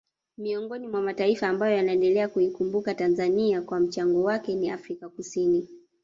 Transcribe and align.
Miongoni 0.37 0.87
mwa 0.87 1.01
mataifa 1.01 1.47
ambayo 1.49 1.75
yanaendelea 1.77 2.27
kuikumbuka 2.29 2.93
Tanzania 2.95 3.61
kwa 3.61 3.79
mchango 3.79 4.23
wake 4.23 4.55
ni 4.55 4.69
Afrika 4.69 5.09
Kusini 5.09 5.67